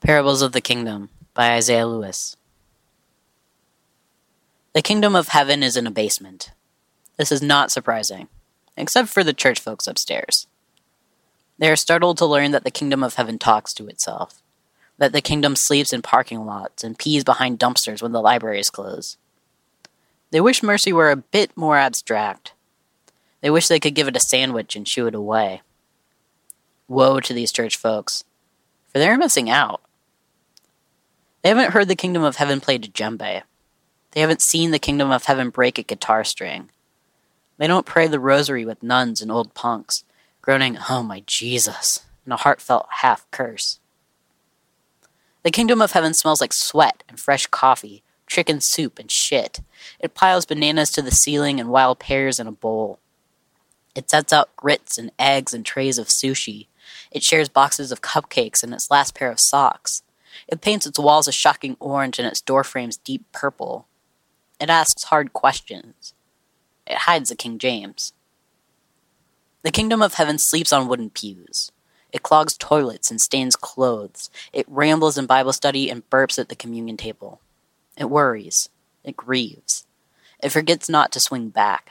[0.00, 2.36] Parables of the Kingdom by Isaiah Lewis.
[4.72, 6.52] The kingdom of heaven is in a basement.
[7.16, 8.28] This is not surprising,
[8.76, 10.46] except for the church folks upstairs.
[11.58, 14.40] They are startled to learn that the kingdom of heaven talks to itself,
[14.98, 19.18] that the kingdom sleeps in parking lots and pees behind dumpsters when the libraries close.
[20.30, 22.52] They wish mercy were a bit more abstract.
[23.40, 25.60] They wish they could give it a sandwich and shoo it away.
[26.86, 28.22] Woe to these church folks,
[28.92, 29.82] for they're missing out.
[31.42, 33.42] They haven't heard the kingdom of heaven played play djembe.
[34.12, 36.70] They haven't seen the kingdom of heaven break a guitar string.
[37.58, 40.04] They don't pray the rosary with nuns and old punks,
[40.42, 43.80] groaning, Oh my Jesus, in a heartfelt half curse.
[45.42, 49.60] The kingdom of heaven smells like sweat and fresh coffee, chicken soup and shit.
[50.00, 52.98] It piles bananas to the ceiling and wild pears in a bowl.
[53.94, 56.66] It sets out grits and eggs and trays of sushi.
[57.10, 60.02] It shares boxes of cupcakes and its last pair of socks.
[60.46, 63.86] It paints its walls a shocking orange and its doorframes deep purple.
[64.60, 66.14] It asks hard questions.
[66.86, 68.12] It hides a King James.
[69.62, 71.72] The kingdom of heaven sleeps on wooden pews.
[72.12, 74.30] It clogs toilets and stains clothes.
[74.52, 77.40] It rambles in Bible study and burps at the communion table.
[77.96, 78.68] It worries.
[79.04, 79.86] It grieves.
[80.42, 81.90] It forgets not to swing back.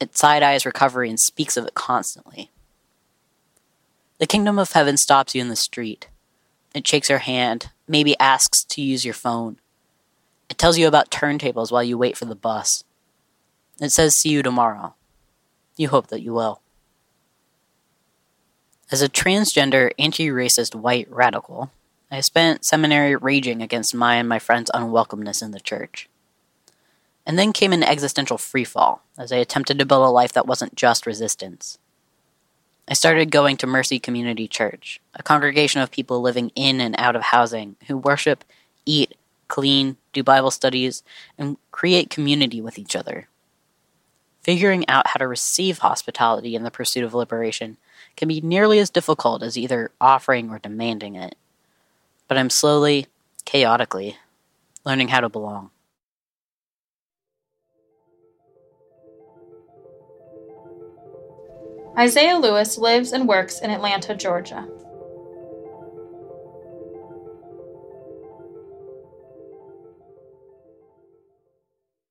[0.00, 2.50] It side eyes recovery and speaks of it constantly.
[4.18, 6.08] The kingdom of heaven stops you in the street.
[6.74, 9.58] It shakes your hand, maybe asks to use your phone.
[10.48, 12.84] It tells you about turntables while you wait for the bus.
[13.80, 14.94] It says, See you tomorrow.
[15.76, 16.60] You hope that you will.
[18.92, 21.70] As a transgender, anti racist white radical,
[22.10, 26.08] I spent seminary raging against my and my friends' unwelcomeness in the church.
[27.24, 30.74] And then came an existential freefall as I attempted to build a life that wasn't
[30.74, 31.78] just resistance.
[32.90, 37.14] I started going to Mercy Community Church, a congregation of people living in and out
[37.14, 38.42] of housing who worship,
[38.84, 39.14] eat,
[39.46, 41.04] clean, do Bible studies,
[41.38, 43.28] and create community with each other.
[44.42, 47.76] Figuring out how to receive hospitality in the pursuit of liberation
[48.16, 51.36] can be nearly as difficult as either offering or demanding it.
[52.26, 53.06] But I'm slowly,
[53.44, 54.16] chaotically,
[54.84, 55.70] learning how to belong.
[61.98, 64.66] Isaiah Lewis lives and works in Atlanta, Georgia.